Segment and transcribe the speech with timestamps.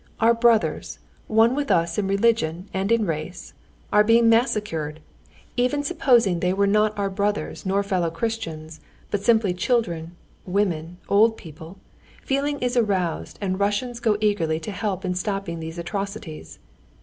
[0.19, 0.97] Our brothers,
[1.27, 3.53] one with us in religion and in race,
[3.93, 4.99] are being massacred.
[5.57, 8.79] Even supposing they were not our brothers nor fellow Christians,
[9.11, 11.77] but simply children, women, old people,
[12.23, 16.57] feeling is aroused and Russians go eagerly to help in stopping these atrocities.